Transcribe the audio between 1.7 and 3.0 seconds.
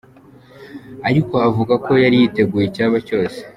ko yari yiteguye icyaba